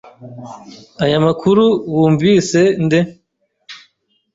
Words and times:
Aya 1.03 1.17
makuru 1.25 1.65
wumvise 1.95 2.61
nde? 2.85 2.99